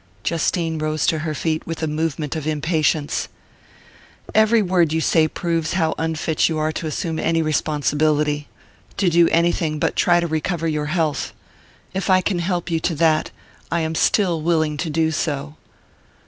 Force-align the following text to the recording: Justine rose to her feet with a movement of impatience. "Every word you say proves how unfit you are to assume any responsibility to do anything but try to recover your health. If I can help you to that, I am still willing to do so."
Justine 0.23 0.79
rose 0.79 1.05
to 1.05 1.19
her 1.19 1.35
feet 1.35 1.67
with 1.67 1.83
a 1.83 1.87
movement 1.87 2.35
of 2.35 2.47
impatience. 2.47 3.27
"Every 4.33 4.63
word 4.63 4.91
you 4.91 4.99
say 4.99 5.27
proves 5.27 5.73
how 5.73 5.93
unfit 5.99 6.49
you 6.49 6.57
are 6.57 6.71
to 6.71 6.87
assume 6.87 7.19
any 7.19 7.43
responsibility 7.43 8.47
to 8.97 9.11
do 9.11 9.29
anything 9.29 9.77
but 9.77 9.95
try 9.95 10.19
to 10.19 10.25
recover 10.25 10.67
your 10.67 10.87
health. 10.87 11.33
If 11.93 12.09
I 12.09 12.19
can 12.19 12.39
help 12.39 12.71
you 12.71 12.79
to 12.79 12.95
that, 12.95 13.29
I 13.71 13.81
am 13.81 13.93
still 13.93 14.41
willing 14.41 14.75
to 14.77 14.89
do 14.89 15.11
so." 15.11 15.53